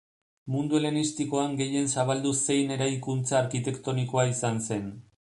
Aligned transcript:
Mundu 0.51 0.77
helenistikoan 0.77 1.51
gehien 1.59 1.89
zabaldu 1.97 2.31
zein 2.45 2.73
eraikuntza 2.77 3.37
arkitektonikoa 3.41 4.25
izan 4.31 4.59
zen. 4.71 4.89